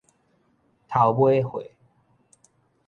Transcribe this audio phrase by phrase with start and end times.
[0.87, 1.75] 頭尾歲